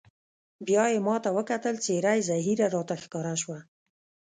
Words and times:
بیا 0.67 0.83
یې 0.93 0.99
ما 1.07 1.15
ته 1.23 1.29
وکتل، 1.37 1.75
څېره 1.85 2.11
یې 2.17 2.25
زهېره 2.29 2.67
راته 2.75 2.95
ښکاره 3.03 3.35
شوه. 3.41 3.59